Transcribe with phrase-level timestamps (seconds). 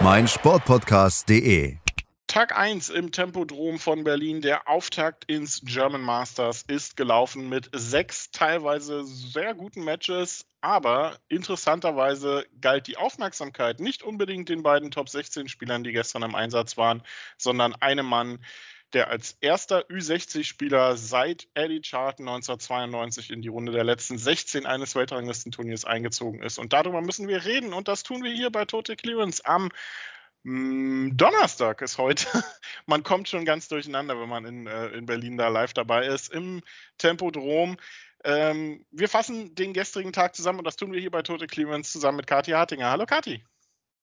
[0.00, 1.76] meinsportpodcast.de.
[2.26, 4.40] Tag 1 im Tempodrom von Berlin.
[4.40, 10.44] Der Auftakt ins German Masters ist gelaufen mit sechs teilweise sehr guten Matches.
[10.60, 16.34] Aber interessanterweise galt die Aufmerksamkeit nicht unbedingt den beiden Top 16 Spielern, die gestern im
[16.34, 17.02] Einsatz waren,
[17.38, 18.40] sondern einem Mann,
[18.92, 24.94] der als erster Ü60-Spieler seit Eddie Charlton 1992 in die Runde der letzten 16 eines
[24.94, 26.58] Weltranglistenturniers eingezogen ist.
[26.58, 27.72] Und darüber müssen wir reden.
[27.72, 29.70] Und das tun wir hier bei Total Clearance am
[30.44, 32.26] mm, Donnerstag ist heute.
[32.86, 36.32] Man kommt schon ganz durcheinander, wenn man in, äh, in Berlin da live dabei ist,
[36.32, 36.62] im
[36.98, 37.76] Tempodrom.
[38.24, 41.92] Ähm, wir fassen den gestrigen Tag zusammen und das tun wir hier bei Total Clearance
[41.92, 42.90] zusammen mit Kathi Hartinger.
[42.90, 43.44] Hallo Kathi.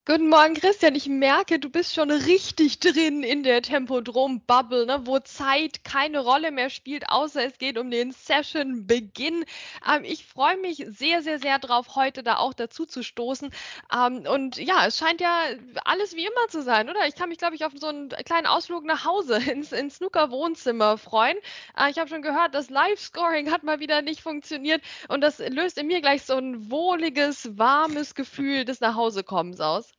[0.04, 0.96] Guten Morgen, Christian.
[0.96, 6.50] Ich merke, du bist schon richtig drin in der Tempodrom-Bubble, ne, wo Zeit keine Rolle
[6.50, 9.46] mehr spielt, außer es geht um den Session-Beginn.
[9.88, 13.52] Ähm, ich freue mich sehr, sehr, sehr drauf, heute da auch dazu zu stoßen.
[13.96, 15.44] Ähm, und ja, es scheint ja
[15.86, 17.08] alles wie immer zu sein, oder?
[17.08, 20.98] Ich kann mich, glaube ich, auf so einen kleinen Ausflug nach Hause ins, ins Snooker-Wohnzimmer
[20.98, 21.38] freuen.
[21.78, 25.78] Äh, ich habe schon gehört, das Live-Scoring hat mal wieder nicht funktioniert und das löst
[25.78, 29.91] in mir gleich so ein wohliges, warmes Gefühl des Nachhausekommens aus.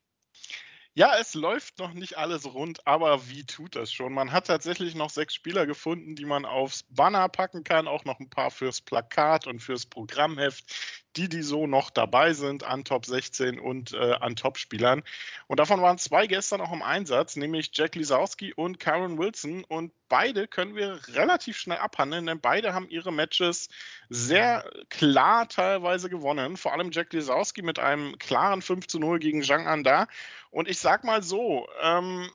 [0.95, 4.13] Ja, es läuft noch nicht alles rund, aber wie tut das schon?
[4.13, 8.21] Man hat tatsächlich noch sechs Spieler gefunden, die man aufs Banner packen kann, auch noch
[8.21, 13.07] ein paar fürs Plakat und fürs Programmheft, die, die so noch dabei sind an Top
[13.07, 15.03] 16 und äh, an Top-Spielern.
[15.47, 19.65] Und davon waren zwei gestern auch im Einsatz, nämlich Jack Lisowski und Karen Wilson.
[19.65, 23.69] Und beide können wir relativ schnell abhandeln, denn beide haben ihre Matches
[24.09, 26.57] sehr klar teilweise gewonnen.
[26.57, 30.09] Vor allem Jack Lisowski mit einem klaren 5 zu 0 gegen Zhang Anda.
[30.51, 32.31] Und ich sag mal so, ähm,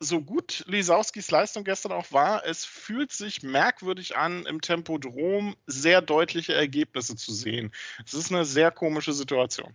[0.00, 6.02] so gut Lisowskis Leistung gestern auch war, es fühlt sich merkwürdig an, im Tempodrom sehr
[6.02, 7.72] deutliche Ergebnisse zu sehen.
[8.04, 9.74] Es ist eine sehr komische Situation.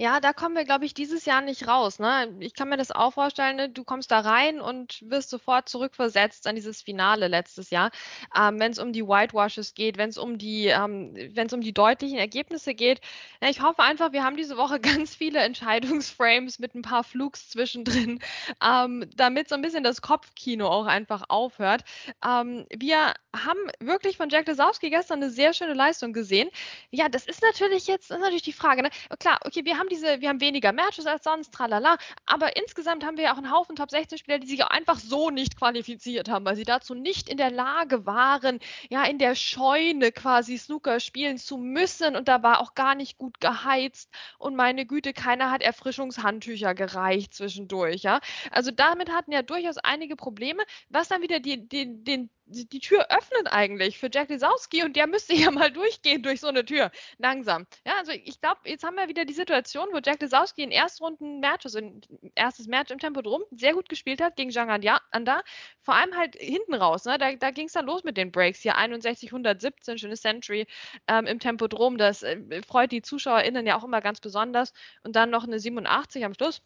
[0.00, 1.98] Ja, da kommen wir, glaube ich, dieses Jahr nicht raus.
[1.98, 2.34] Ne?
[2.40, 3.68] Ich kann mir das auch vorstellen, ne?
[3.68, 7.90] du kommst da rein und wirst sofort zurückversetzt an dieses Finale letztes Jahr.
[8.34, 11.60] Ähm, wenn es um die Whitewashes geht, wenn es um die, ähm, wenn es um
[11.60, 13.02] die deutlichen Ergebnisse geht.
[13.42, 17.50] Ja, ich hoffe einfach, wir haben diese Woche ganz viele Entscheidungsframes mit ein paar Flugs
[17.50, 18.20] zwischendrin,
[18.64, 21.84] ähm, damit so ein bisschen das Kopfkino auch einfach aufhört.
[22.26, 26.48] Ähm, wir haben wirklich von Jack Lesowski gestern eine sehr schöne Leistung gesehen.
[26.90, 28.82] Ja, das ist natürlich jetzt, ist natürlich die Frage.
[28.82, 28.88] Ne?
[29.18, 31.96] Klar, okay, wir haben diese, wir haben weniger Matches als sonst, tralala,
[32.26, 34.98] aber insgesamt haben wir ja auch einen Haufen Top 16 Spieler, die sich auch einfach
[34.98, 38.58] so nicht qualifiziert haben, weil sie dazu nicht in der Lage waren,
[38.88, 42.16] ja, in der Scheune quasi Snooker spielen zu müssen.
[42.16, 44.10] Und da war auch gar nicht gut geheizt.
[44.38, 48.20] Und meine Güte, keiner hat Erfrischungshandtücher gereicht zwischendurch, ja.
[48.50, 53.06] Also damit hatten ja durchaus einige Probleme, was dann wieder die, die, den die Tür
[53.10, 56.90] öffnet eigentlich für Jack Lisowski und der müsste ja mal durchgehen durch so eine Tür.
[57.18, 57.66] Langsam.
[57.86, 61.40] Ja, also ich glaube, jetzt haben wir wieder die Situation, wo Jack Lisowski in Erstrunden
[61.40, 62.00] Match, also ein
[62.34, 65.42] erstes Match im Tempo drum, sehr gut gespielt hat gegen Zhang Anda.
[65.82, 67.04] Vor allem halt hinten raus.
[67.04, 67.18] Ne?
[67.18, 68.60] Da, da ging es dann los mit den Breaks.
[68.60, 70.66] Hier 61, 117, schöne Century
[71.08, 71.98] ähm, im Tempo drum.
[71.98, 74.72] Das äh, freut die ZuschauerInnen ja auch immer ganz besonders.
[75.02, 76.62] Und dann noch eine 87 am Schluss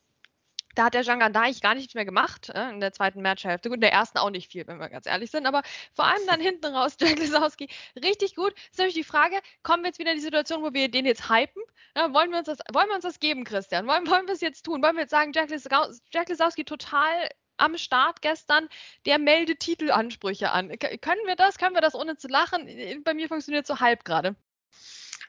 [0.74, 3.68] da hat der Jean Gandaich gar nichts mehr gemacht äh, in der zweiten Matchhälfte.
[3.68, 5.62] Gut, in der ersten auch nicht viel, wenn wir ganz ehrlich sind, aber
[5.92, 7.68] vor allem dann hinten raus Jack Lisowski
[8.02, 8.54] richtig gut.
[8.70, 11.28] Ist nämlich die Frage, kommen wir jetzt wieder in die Situation, wo wir den jetzt
[11.28, 11.62] hypen?
[11.96, 13.86] Ja, wollen, wir uns das, wollen wir uns das geben, Christian?
[13.86, 14.82] Wollen, wollen wir es jetzt tun?
[14.82, 15.68] Wollen wir jetzt sagen, Jack, Lis
[16.12, 18.68] Jack Lisowski total am Start gestern,
[19.06, 20.76] der meldet Titelansprüche an.
[20.78, 21.58] Können wir das?
[21.58, 22.68] Können wir das ohne zu lachen?
[23.04, 24.34] Bei mir funktioniert es so halb gerade.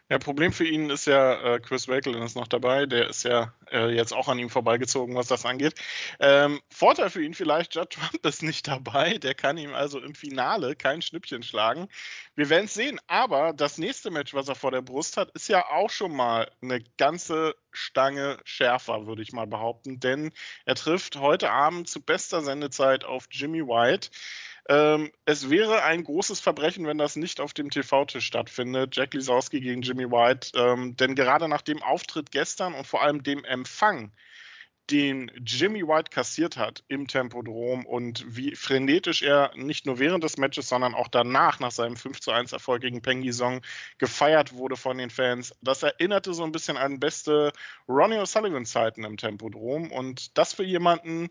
[0.08, 3.56] Ja, Problem für ihn ist ja, äh, Chris Wakelin ist noch dabei, der ist ja
[3.72, 5.74] äh, jetzt auch an ihm vorbeigezogen, was das angeht.
[6.20, 10.14] Ähm, Vorteil für ihn vielleicht, Judd Trump ist nicht dabei, der kann ihm also im
[10.14, 11.88] Finale kein Schnippchen schlagen.
[12.36, 15.48] Wir werden es sehen, aber das nächste Match, was er vor der Brust hat, ist
[15.48, 20.32] ja auch schon mal eine ganze Stange schärfer, würde ich mal behaupten, denn
[20.66, 24.10] er trifft heute Abend zu bester Sendezeit auf Jimmy White.
[24.68, 28.96] Ähm, es wäre ein großes Verbrechen, wenn das nicht auf dem TV-Tisch stattfindet.
[28.96, 30.52] Jack Lisowski gegen Jimmy White.
[30.56, 34.12] Ähm, denn gerade nach dem Auftritt gestern und vor allem dem Empfang,
[34.92, 40.38] den Jimmy White kassiert hat im Tempodrom und wie frenetisch er nicht nur während des
[40.38, 43.62] Matches, sondern auch danach nach seinem 5 zu 1 Erfolg gegen Peng Song
[43.98, 47.52] gefeiert wurde von den Fans, das erinnerte so ein bisschen an beste
[47.88, 51.30] Ronnie O'Sullivan Zeiten im Tempodrom und das für jemanden,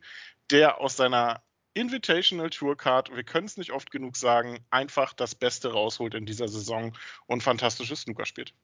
[0.50, 1.42] der aus seiner
[1.74, 6.24] Invitational Tour Card, wir können es nicht oft genug sagen, einfach das Beste rausholt in
[6.24, 8.54] dieser Saison und fantastisches Snooker spielt.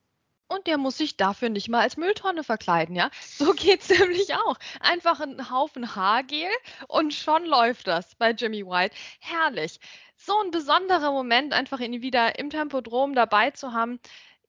[0.47, 3.11] Und der muss sich dafür nicht mal als Mülltonne verkleiden, ja?
[3.21, 4.57] So geht's nämlich auch.
[4.81, 6.49] Einfach ein Haufen Haargel
[6.89, 8.97] und schon läuft das bei Jimmy White.
[9.21, 9.79] Herrlich.
[10.17, 14.01] So ein besonderer Moment, einfach ihn wieder im Tempodrom dabei zu haben.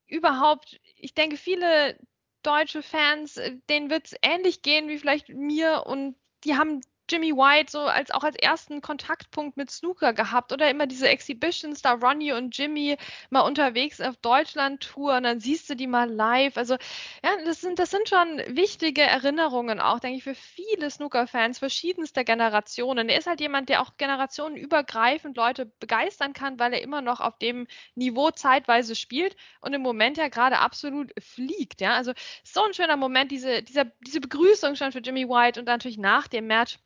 [0.07, 1.97] Überhaupt, ich denke, viele
[2.43, 6.81] deutsche Fans, äh, denen wird es ähnlich gehen wie vielleicht mir und die haben
[7.11, 11.81] Jimmy White so als auch als ersten Kontaktpunkt mit Snooker gehabt oder immer diese Exhibitions,
[11.81, 12.97] da Ronnie und Jimmy
[13.29, 16.55] mal unterwegs auf Deutschland-Tour und dann siehst du die mal live.
[16.57, 16.75] Also
[17.23, 22.23] ja, das sind, das sind schon wichtige Erinnerungen auch, denke ich, für viele Snooker-Fans verschiedenster
[22.23, 23.09] Generationen.
[23.09, 27.37] Er ist halt jemand, der auch generationenübergreifend Leute begeistern kann, weil er immer noch auf
[27.37, 31.81] dem Niveau zeitweise spielt und im Moment ja gerade absolut fliegt.
[31.81, 32.13] Ja, also
[32.43, 35.97] so ein schöner Moment, diese, dieser, diese Begrüßung schon für Jimmy White und dann natürlich
[35.97, 36.77] nach dem Match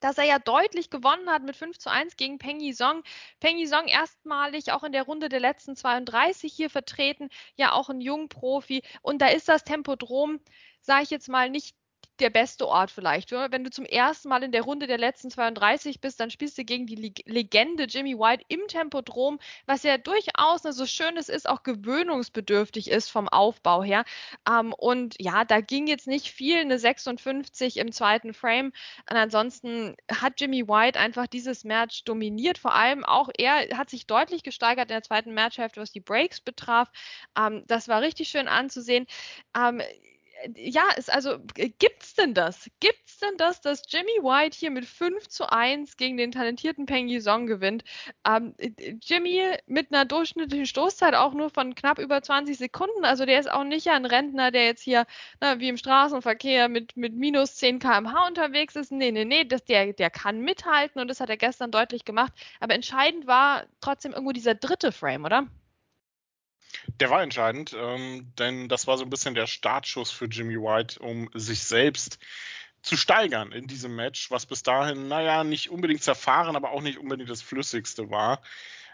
[0.00, 3.02] dass er ja deutlich gewonnen hat mit 5 zu 1 gegen Peng Yisong.
[3.40, 8.00] Peng Yisong erstmalig auch in der Runde der letzten 32 hier vertreten, ja auch ein
[8.00, 8.82] Jungprofi.
[9.02, 10.40] Und da ist das Tempodrom,
[10.80, 11.76] sage ich jetzt mal, nicht
[12.20, 13.30] der beste Ort vielleicht.
[13.32, 16.64] Wenn du zum ersten Mal in der Runde der letzten 32 bist, dann spielst du
[16.64, 21.62] gegen die Legende Jimmy White im Tempodrom, was ja durchaus so schön es ist, auch
[21.62, 24.04] gewöhnungsbedürftig ist vom Aufbau her.
[24.48, 28.72] Ähm, und ja, da ging jetzt nicht viel, eine 56 im zweiten Frame.
[29.08, 32.58] Und ansonsten hat Jimmy White einfach dieses Match dominiert.
[32.58, 36.40] Vor allem auch er hat sich deutlich gesteigert in der zweiten Matchhälfte, was die Breaks
[36.40, 36.90] betraf.
[37.38, 39.06] Ähm, das war richtig schön anzusehen.
[39.56, 39.82] Ähm,
[40.56, 42.70] ja, ist also, gibt's denn das?
[42.80, 47.08] Gibt's denn das, dass Jimmy White hier mit 5 zu 1 gegen den talentierten Peng
[47.08, 47.84] Yisong gewinnt?
[48.26, 48.54] Ähm,
[49.02, 53.04] Jimmy mit einer durchschnittlichen Stoßzeit auch nur von knapp über 20 Sekunden.
[53.04, 55.06] Also der ist auch nicht ein Rentner, der jetzt hier
[55.40, 58.92] na, wie im Straßenverkehr mit, mit minus 10 km/h unterwegs ist.
[58.92, 62.32] Nee, nee, nee, das, der, der kann mithalten und das hat er gestern deutlich gemacht.
[62.60, 65.46] Aber entscheidend war trotzdem irgendwo dieser dritte Frame, oder?
[67.00, 71.00] Der war entscheidend, ähm, denn das war so ein bisschen der Startschuss für Jimmy White,
[71.00, 72.18] um sich selbst
[72.82, 76.98] zu steigern in diesem Match, was bis dahin, naja, nicht unbedingt zerfahren, aber auch nicht
[76.98, 78.40] unbedingt das Flüssigste war.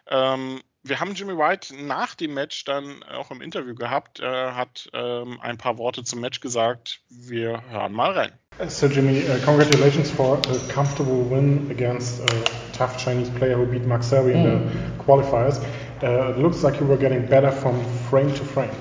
[0.08, 4.20] Ähm, wir haben Jimmy White nach dem Match dann auch im Interview gehabt.
[4.20, 7.00] Er hat ähm, ein paar Worte zum Match gesagt.
[7.10, 8.32] Wir hören mal rein.
[8.68, 12.34] So Jimmy, uh, congratulations for a comfortable win against a
[12.72, 14.34] tough Chinese player who beat Max Selby mm.
[14.34, 15.00] in the hmm.
[15.00, 15.60] qualifiers.
[16.02, 18.74] Uh, it looks like you were getting better from frame to frame.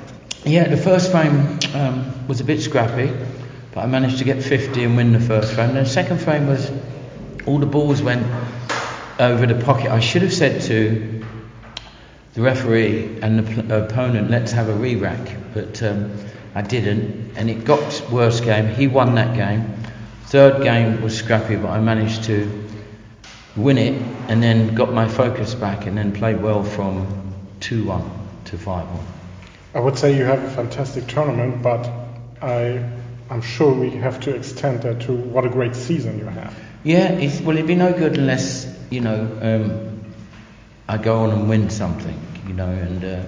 [0.44, 3.10] Yeah, the first frame um, was a bit scrappy,
[3.74, 5.70] but I managed to get 50 and win the first frame.
[5.70, 6.70] And the second frame was
[7.46, 8.26] all the balls went
[9.18, 9.92] over the pocket.
[9.92, 11.24] I should have said to
[12.34, 16.12] the referee and the opponent, let's have a re rack, but um,
[16.54, 18.68] I didn't, and it got worse game.
[18.76, 19.74] He won that game.
[20.26, 22.65] Third game was scrappy, but I managed to
[23.56, 28.12] win it, and then got my focus back, and then played well from 2 1
[28.46, 29.06] to 5 1.
[29.76, 31.90] I would say you have a fantastic tournament, but
[32.42, 32.84] I,
[33.30, 36.58] I'm sure we have to extend that to what a great season you have.
[36.84, 37.12] Yeah,
[37.42, 40.14] well, it'd be no good unless, you know, um,
[40.88, 43.24] I go on and win something, you know, and uh,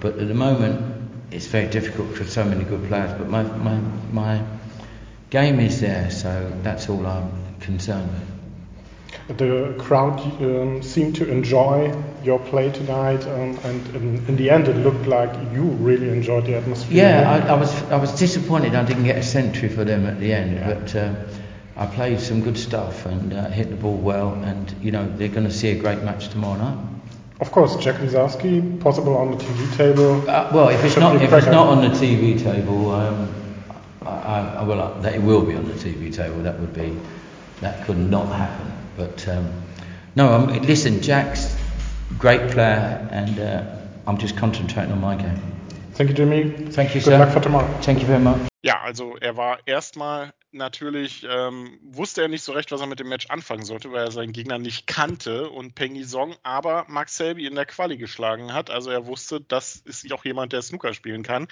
[0.00, 3.80] but at the moment it's very difficult for so many good players, but my, my,
[4.12, 4.44] my
[5.30, 8.31] game is there, so that's all I'm concerned with.
[9.28, 14.68] The crowd um, seemed to enjoy your play tonight, um, and in, in, the end,
[14.68, 16.96] it looked like you really enjoyed the atmosphere.
[16.96, 20.18] Yeah, I, I, was I was disappointed I didn't get a century for them at
[20.18, 20.74] the end, yeah.
[20.74, 21.14] but uh,
[21.76, 25.28] I played some good stuff and uh, hit the ball well, and you know they're
[25.28, 26.78] going to see a great match tomorrow night.
[27.40, 30.28] Of course, Jack Lizarski, possible on the TV table.
[30.28, 33.32] Uh, well, if it's not if it's not on the TV table, um,
[34.02, 36.42] I, I, well, that it will be on the TV table.
[36.42, 36.98] That would be
[37.60, 38.81] that could not happen.
[38.96, 39.48] But um,
[40.14, 41.56] no, um, listen, Jack's
[42.18, 43.64] great player, and uh,
[44.06, 45.40] I'm just concentrating on my game.
[45.94, 46.50] Thank you, Jimmy.
[46.70, 47.18] Thank you, Good sir.
[47.18, 47.68] luck for tomorrow.
[47.82, 48.40] Thank you very much.
[48.62, 53.00] Ja, also er war erstmal natürlich, ähm, wusste er nicht so recht, was er mit
[53.00, 57.16] dem Match anfangen sollte, weil er seinen Gegner nicht kannte und Peng Song aber Max
[57.16, 58.70] Selby in der Quali geschlagen hat.
[58.70, 61.48] Also er wusste, das ist auch jemand, der Snooker spielen kann.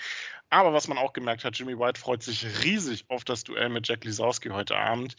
[0.50, 3.88] Aber was man auch gemerkt hat, Jimmy White freut sich riesig auf das Duell mit
[3.88, 5.16] Jack Lisowski heute Abend.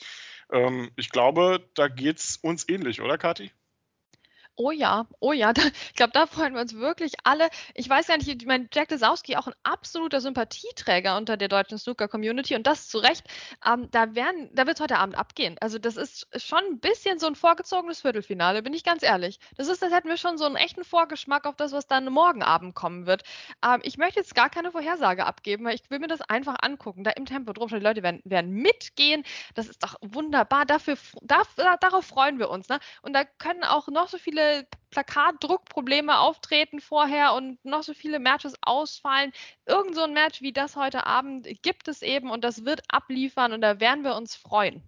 [0.51, 3.51] Ähm, ich glaube, da geht es uns ähnlich, oder Kathi?
[4.63, 7.49] Oh ja, oh ja, da, ich glaube, da freuen wir uns wirklich alle.
[7.73, 11.79] Ich weiß gar nicht, ich meine, Jack Lesowski auch ein absoluter Sympathieträger unter der deutschen
[11.79, 13.25] Snooker-Community und das zu Recht.
[13.65, 15.55] Ähm, da da wird es heute Abend abgehen.
[15.61, 19.39] Also das ist schon ein bisschen so ein vorgezogenes Viertelfinale, bin ich ganz ehrlich.
[19.57, 22.43] Das ist, als hätten wir schon so einen echten Vorgeschmack auf das, was dann morgen
[22.43, 23.23] Abend kommen wird.
[23.65, 27.03] Ähm, ich möchte jetzt gar keine Vorhersage abgeben, weil ich will mir das einfach angucken.
[27.03, 29.23] Da im Tempo drum, die Leute werden, werden mitgehen.
[29.55, 30.65] Das ist doch wunderbar.
[30.65, 31.41] Dafür, da,
[31.79, 32.69] darauf freuen wir uns.
[32.69, 32.79] Ne?
[33.01, 34.50] Und da können auch noch so viele
[34.91, 39.31] Plakatdruckprobleme auftreten vorher und noch so viele Matches ausfallen.
[39.65, 43.53] Irgend so ein Match wie das heute Abend gibt es eben und das wird abliefern
[43.53, 44.83] und da werden wir uns freuen.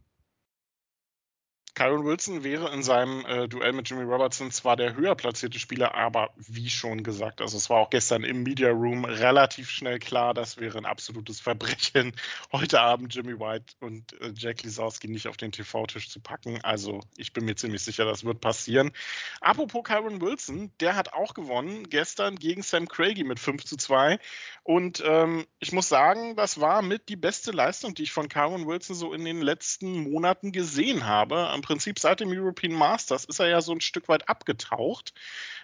[1.76, 5.96] Kyron Wilson wäre in seinem äh, Duell mit Jimmy Robertson zwar der höher platzierte Spieler,
[5.96, 10.36] aber wie schon gesagt, also es war auch gestern im Media Room relativ schnell klar,
[10.36, 12.14] das wäre ein absolutes Verbrechen,
[12.52, 16.60] heute Abend Jimmy White und äh, Jack Lisowski nicht auf den TV-Tisch zu packen.
[16.62, 18.92] Also ich bin mir ziemlich sicher, das wird passieren.
[19.42, 24.20] Apropos Kyron Wilson, der hat auch gewonnen gestern gegen Sam Craigie mit 5 zu 2.
[24.62, 28.68] Und ähm, ich muss sagen, das war mit die beste Leistung, die ich von Kyron
[28.68, 33.48] Wilson so in den letzten Monaten gesehen habe Prinzip seit dem European Masters ist er
[33.48, 35.14] ja so ein Stück weit abgetaucht.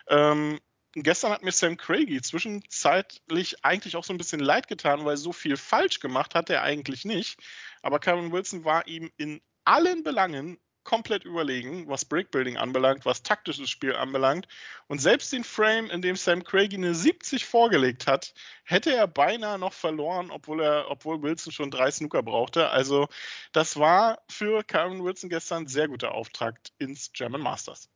[0.07, 0.59] Ähm,
[0.93, 5.31] gestern hat mir Sam Craigie zwischenzeitlich eigentlich auch so ein bisschen leid getan, weil so
[5.31, 7.39] viel falsch gemacht hat er eigentlich nicht.
[7.83, 13.69] Aber Kevin Wilson war ihm in allen Belangen komplett überlegen, was Breakbuilding anbelangt, was taktisches
[13.69, 14.47] Spiel anbelangt.
[14.87, 18.33] Und selbst den Frame, in dem Sam Craigie eine 70 vorgelegt hat,
[18.63, 22.69] hätte er beinahe noch verloren, obwohl er, obwohl Wilson schon drei Snooker brauchte.
[22.69, 23.07] Also
[23.51, 27.89] das war für Karen Wilson gestern ein sehr guter Auftakt ins German Masters.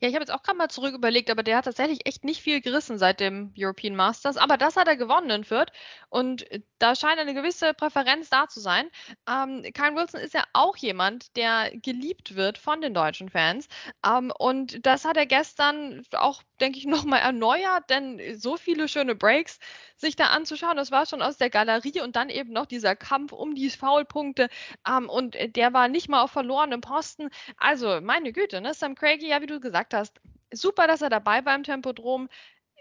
[0.00, 2.40] Ja, ich habe jetzt auch gerade mal zurück überlegt, aber der hat tatsächlich echt nicht
[2.42, 4.36] viel gerissen seit dem European Masters.
[4.36, 5.72] Aber das hat er gewonnen in Fürth
[6.08, 8.88] und äh, da scheint eine gewisse Präferenz da zu sein.
[9.28, 13.68] Ähm, Kyle Wilson ist ja auch jemand, der geliebt wird von den deutschen Fans.
[14.04, 19.14] Ähm, und das hat er gestern auch, denke ich, nochmal erneuert, denn so viele schöne
[19.14, 19.58] Breaks
[19.96, 23.32] sich da anzuschauen, das war schon aus der Galerie und dann eben noch dieser Kampf
[23.32, 24.48] um die Foulpunkte
[24.86, 27.30] ähm, und der war nicht mal auf verlorenem Posten.
[27.56, 28.74] Also, meine Güte, ne?
[28.74, 30.20] Sam Craigie, ja, wie du gesagt hast,
[30.52, 32.28] super, dass er dabei war im Tempodrom.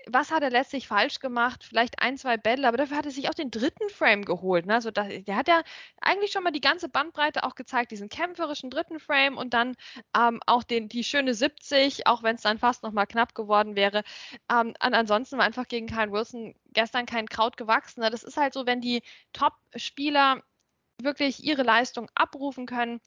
[0.08, 1.64] Was hat er letztlich falsch gemacht?
[1.64, 4.68] Vielleicht ein, zwei Battle, aber dafür hat er sich auch den dritten Frame geholt.
[4.68, 4.76] Ne?
[4.76, 5.64] Also da, der hat ja
[6.00, 9.76] eigentlich schon mal die ganze Bandbreite auch gezeigt, diesen kämpferischen dritten Frame und dann
[10.16, 14.04] ähm, auch den, die schöne 70, auch wenn es dann fast nochmal knapp geworden wäre.
[14.52, 18.02] Ähm, ansonsten war einfach gegen Kyle Wilson gestern kein Kraut gewachsen.
[18.02, 18.12] Ne?
[18.12, 19.02] Das ist halt so, wenn die
[19.34, 20.44] Top-Spieler
[21.02, 23.02] wirklich ihre Leistung abrufen können,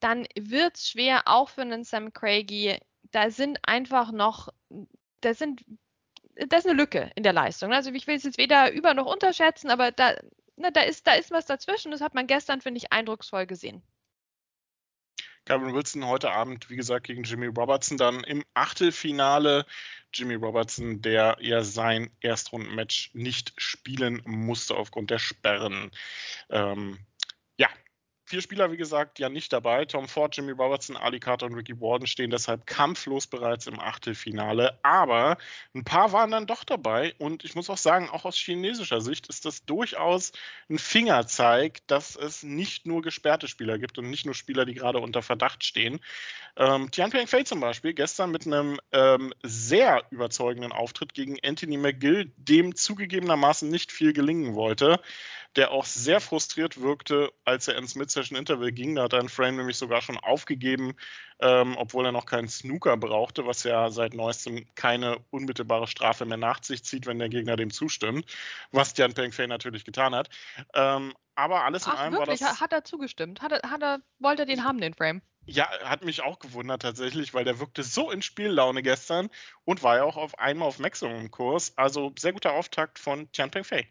[0.00, 2.78] dann wird es schwer, auch für einen Sam Craigie.
[3.10, 4.48] Da sind einfach noch,
[5.20, 5.64] da sind,
[6.34, 7.72] da ist eine Lücke in der Leistung.
[7.72, 10.14] Also ich will es jetzt weder über noch unterschätzen, aber da,
[10.56, 11.92] ne, da, ist, da ist was dazwischen.
[11.92, 13.82] Das hat man gestern, finde ich, eindrucksvoll gesehen.
[15.46, 19.64] Gavin Wilson heute Abend, wie gesagt, gegen Jimmy Robertson dann im Achtelfinale.
[20.12, 25.92] Jimmy Robertson, der ja sein Erstrundenmatch nicht spielen musste aufgrund der Sperren.
[26.50, 26.98] Ähm,
[28.28, 29.84] Vier Spieler, wie gesagt, ja nicht dabei.
[29.84, 34.80] Tom Ford, Jimmy Robertson, Ali Carter und Ricky Warden stehen deshalb kampflos bereits im Achtelfinale.
[34.82, 35.38] Aber
[35.76, 37.14] ein paar waren dann doch dabei.
[37.18, 40.32] Und ich muss auch sagen, auch aus chinesischer Sicht ist das durchaus
[40.68, 44.98] ein Fingerzeig, dass es nicht nur gesperrte Spieler gibt und nicht nur Spieler, die gerade
[44.98, 46.00] unter Verdacht stehen.
[46.56, 52.32] Ähm, Tianping Fei zum Beispiel, gestern mit einem ähm, sehr überzeugenden Auftritt gegen Anthony McGill,
[52.38, 55.00] dem zugegebenermaßen nicht viel gelingen wollte
[55.56, 58.94] der auch sehr frustriert wirkte, als er ins Mid-Session-Interval ging.
[58.94, 60.94] Da hat er einen Frame nämlich sogar schon aufgegeben,
[61.40, 66.36] ähm, obwohl er noch keinen Snooker brauchte, was ja seit neuestem keine unmittelbare Strafe mehr
[66.36, 68.26] nach sich zieht, wenn der Gegner dem zustimmt,
[68.70, 70.28] was Jan Pengfei natürlich getan hat.
[70.74, 72.40] Ähm, aber alles in Ach, allem wirklich?
[72.40, 72.60] war das.
[72.60, 73.40] Hat er zugestimmt?
[73.40, 75.22] Hat er, hat er, wollte er den haben, den Frame?
[75.46, 79.30] Ja, hat mich auch gewundert tatsächlich, weil der wirkte so in Spiellaune gestern
[79.64, 81.74] und war ja auch auf einmal auf Maximum-Kurs.
[81.76, 83.88] Also sehr guter Auftakt von Tian Pengfei.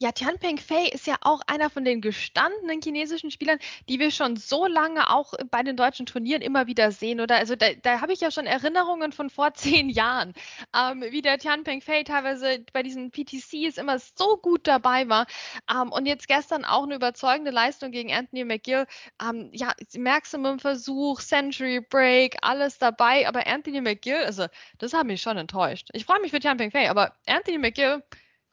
[0.00, 3.58] Ja, Tianpeng Fei ist ja auch einer von den gestandenen chinesischen Spielern,
[3.88, 7.20] die wir schon so lange auch bei den deutschen Turnieren immer wieder sehen.
[7.20, 10.34] Oder also da, da habe ich ja schon Erinnerungen von vor zehn Jahren,
[10.76, 15.26] ähm, wie der Tianpeng Fei teilweise bei diesen PTCs immer so gut dabei war.
[15.70, 18.86] Ähm, und jetzt gestern auch eine überzeugende Leistung gegen Anthony McGill.
[19.22, 23.28] Ähm, ja, Maximum Versuch, Century Break, alles dabei.
[23.28, 24.46] Aber Anthony McGill, also
[24.78, 25.88] das hat mich schon enttäuscht.
[25.92, 28.02] Ich freue mich für Tianpeng Fei, aber Anthony McGill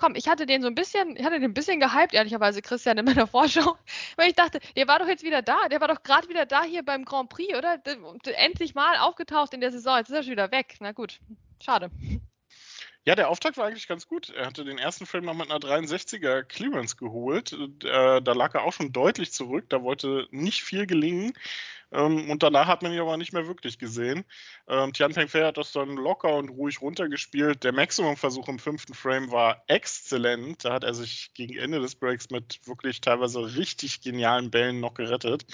[0.01, 2.97] komm, ich hatte den so ein bisschen, ich hatte den ein bisschen gehypt, ehrlicherweise, Christian,
[2.97, 3.77] in meiner Vorschau,
[4.15, 6.63] weil ich dachte, der war doch jetzt wieder da, der war doch gerade wieder da
[6.63, 7.79] hier beim Grand Prix, oder?
[8.35, 10.77] Endlich mal aufgetaucht in der Saison, jetzt ist er schon wieder weg.
[10.79, 11.19] Na gut,
[11.63, 11.91] schade.
[13.05, 14.29] Ja, der Auftakt war eigentlich ganz gut.
[14.29, 17.51] Er hatte den ersten Frame noch mit einer 63er Clearance geholt.
[17.83, 19.65] Äh, da lag er auch schon deutlich zurück.
[19.69, 21.33] Da wollte nicht viel gelingen.
[21.91, 24.23] Ähm, und danach hat man ihn aber nicht mehr wirklich gesehen.
[24.67, 27.63] Ähm, Tian Pengfei hat das dann locker und ruhig runtergespielt.
[27.63, 30.63] Der Maximum-Versuch im fünften Frame war exzellent.
[30.63, 34.93] Da hat er sich gegen Ende des Breaks mit wirklich teilweise richtig genialen Bällen noch
[34.93, 35.45] gerettet.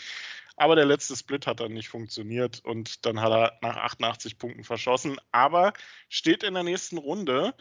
[0.58, 4.64] Aber der letzte Split hat dann nicht funktioniert und dann hat er nach 88 Punkten
[4.64, 5.18] verschossen.
[5.32, 5.74] Aber
[6.10, 7.54] steht in der nächsten Runde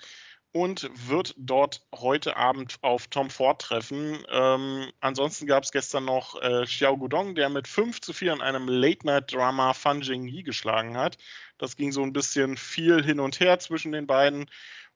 [0.53, 4.25] und wird dort heute Abend auf Tom Ford treffen.
[4.31, 8.41] Ähm, ansonsten gab es gestern noch äh, Xiao Gudong, der mit 5 zu 4 in
[8.41, 11.19] einem Late-Night-Drama Fan Jingyi geschlagen hat.
[11.59, 14.47] Das ging so ein bisschen viel hin und her zwischen den beiden.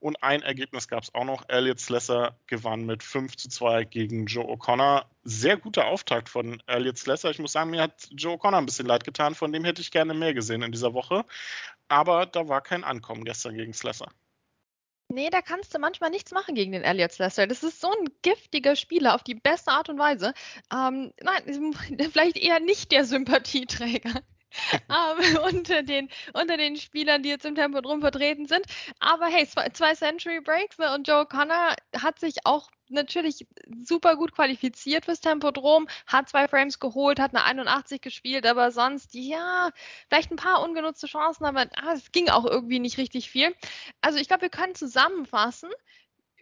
[0.01, 1.45] Und ein Ergebnis gab es auch noch.
[1.49, 5.05] Elliot Slesser gewann mit 5 zu 2 gegen Joe O'Connor.
[5.25, 7.31] Sehr guter Auftakt von Elliot Slesser.
[7.31, 9.35] Ich muss sagen, mir hat Joe O'Connor ein bisschen leid getan.
[9.35, 11.27] Von dem hätte ich gerne mehr gesehen in dieser Woche.
[11.89, 14.09] Aber da war kein Ankommen gestern gegen Slesser.
[15.13, 17.47] Nee, da kannst du manchmal nichts machen gegen den Elliot Slessor.
[17.47, 20.33] Das ist so ein giftiger Spieler auf die beste Art und Weise.
[20.73, 21.75] Ähm, nein,
[22.13, 24.23] vielleicht eher nicht der Sympathieträger.
[24.89, 28.65] Um, unter, den, unter den Spielern, die jetzt im Tempo drum vertreten sind.
[28.99, 33.47] Aber hey, zwei, zwei Century Breaks ne, und Joe Connor hat sich auch natürlich
[33.85, 39.15] super gut qualifiziert fürs Tempodrom, hat zwei Frames geholt, hat eine 81 gespielt, aber sonst,
[39.15, 39.71] ja,
[40.09, 43.55] vielleicht ein paar ungenutzte Chancen, aber ah, es ging auch irgendwie nicht richtig viel.
[44.01, 45.71] Also ich glaube, wir können zusammenfassen,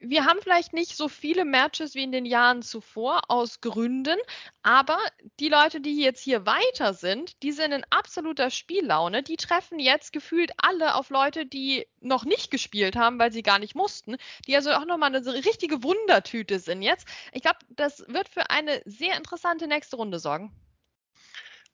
[0.00, 4.18] wir haben vielleicht nicht so viele Matches wie in den Jahren zuvor aus Gründen,
[4.62, 4.98] aber
[5.40, 9.22] die Leute, die jetzt hier weiter sind, die sind in absoluter Spiellaune.
[9.22, 13.58] Die treffen jetzt gefühlt alle auf Leute, die noch nicht gespielt haben, weil sie gar
[13.58, 17.06] nicht mussten, die also auch nochmal eine richtige Wundertüte sind jetzt.
[17.32, 20.52] Ich glaube, das wird für eine sehr interessante nächste Runde sorgen.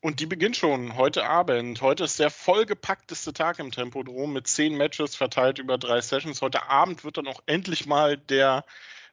[0.04, 1.80] Und die beginnt schon heute Abend.
[1.80, 6.42] Heute ist der vollgepackteste Tag im Tempodrom mit zehn Matches verteilt über drei Sessions.
[6.42, 8.66] Heute Abend wird dann auch endlich mal der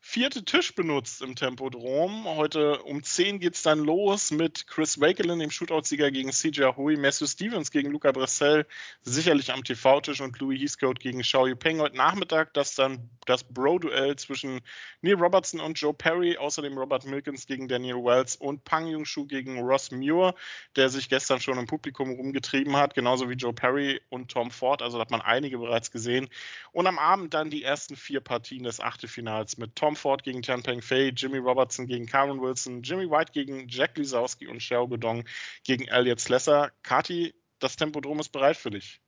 [0.04, 2.26] vierte Tisch benutzt im Tempodrom.
[2.26, 6.98] Heute um 10 geht es dann los mit Chris Wakelin, dem Shootout-Sieger gegen CJ Hui,
[6.98, 8.66] Matthew Stevens gegen Luca Bressel,
[9.04, 11.80] sicherlich am TV-Tisch und Louis Heathcote gegen Xiao Yupeng.
[11.80, 14.62] Heute Nachmittag das dann das Bro-Duell zwischen
[15.02, 19.60] Neil Robertson und Joe Perry, außerdem Robert Milkins gegen Daniel Wells und Pang Yung-Shu gegen
[19.60, 20.34] Ross Muir,
[20.76, 24.82] der sich gestern schon im Publikum rumgetrieben hat, genauso wie Joe Perry und Tom Ford.
[24.82, 26.28] Also da hat man einige bereits gesehen.
[26.72, 30.42] Und am Abend dann die ersten vier Partien des Achtelfinals mit Tom Tom Ford gegen
[30.42, 34.88] Tian Peng Fei, Jimmy Robertson gegen Cameron Wilson, Jimmy White gegen Jack Lisowski und Xiao
[34.88, 35.26] Godong
[35.66, 36.72] gegen Elliot Slesser.
[36.82, 39.02] Kati, das Tempodrom ist bereit für dich.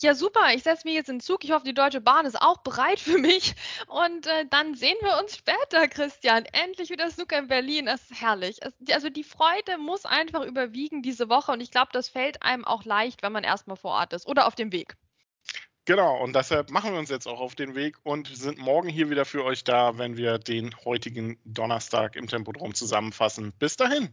[0.00, 0.54] Ja, super.
[0.54, 1.44] Ich setze mich jetzt in Zug.
[1.44, 3.54] Ich hoffe, die Deutsche Bahn ist auch bereit für mich.
[3.86, 6.46] Und äh, dann sehen wir uns später, Christian.
[6.52, 7.84] Endlich wieder Snooker in Berlin.
[7.84, 8.60] Das ist herrlich.
[8.62, 11.52] Es, also die Freude muss einfach überwiegen diese Woche.
[11.52, 14.46] Und ich glaube, das fällt einem auch leicht, wenn man erstmal vor Ort ist oder
[14.46, 14.96] auf dem Weg.
[15.88, 19.08] Genau, und deshalb machen wir uns jetzt auch auf den Weg und sind morgen hier
[19.08, 23.54] wieder für euch da, wenn wir den heutigen Donnerstag im Tempodrom zusammenfassen.
[23.58, 24.12] Bis dahin.